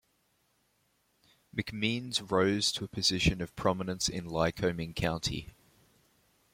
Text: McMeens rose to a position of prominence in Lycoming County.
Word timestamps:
McMeens 1.55 2.31
rose 2.31 2.71
to 2.71 2.83
a 2.83 2.87
position 2.87 3.39
of 3.39 3.55
prominence 3.55 4.09
in 4.09 4.25
Lycoming 4.25 4.95
County. 4.95 5.51